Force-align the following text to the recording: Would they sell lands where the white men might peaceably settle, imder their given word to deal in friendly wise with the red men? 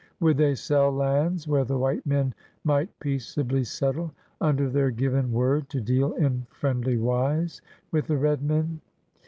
Would 0.19 0.37
they 0.37 0.55
sell 0.55 0.89
lands 0.91 1.47
where 1.47 1.63
the 1.63 1.77
white 1.77 2.03
men 2.07 2.33
might 2.63 2.89
peaceably 2.99 3.63
settle, 3.63 4.11
imder 4.41 4.71
their 4.71 4.89
given 4.89 5.31
word 5.31 5.69
to 5.69 5.79
deal 5.79 6.13
in 6.13 6.47
friendly 6.49 6.97
wise 6.97 7.61
with 7.91 8.07
the 8.07 8.17
red 8.17 8.41
men? 8.41 8.81